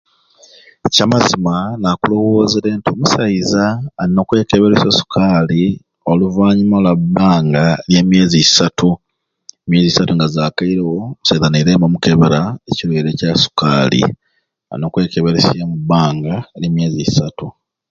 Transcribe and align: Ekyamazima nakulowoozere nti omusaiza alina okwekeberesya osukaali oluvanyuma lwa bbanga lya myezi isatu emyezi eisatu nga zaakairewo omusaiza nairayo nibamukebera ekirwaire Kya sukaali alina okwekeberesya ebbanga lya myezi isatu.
Ekyamazima 0.87 1.55
nakulowoozere 1.81 2.69
nti 2.77 2.89
omusaiza 2.93 3.63
alina 4.01 4.19
okwekeberesya 4.21 4.87
osukaali 4.93 5.61
oluvanyuma 6.11 6.77
lwa 6.83 6.93
bbanga 7.01 7.65
lya 7.89 8.01
myezi 8.09 8.37
isatu 8.45 8.89
emyezi 9.65 9.85
eisatu 9.87 10.11
nga 10.13 10.27
zaakairewo 10.33 10.99
omusaiza 11.13 11.47
nairayo 11.49 11.77
nibamukebera 11.77 12.41
ekirwaire 12.69 13.09
Kya 13.19 13.31
sukaali 13.43 14.01
alina 14.71 14.85
okwekeberesya 14.87 15.57
ebbanga 15.75 16.35
lya 16.59 16.69
myezi 16.75 16.99
isatu. 17.07 17.45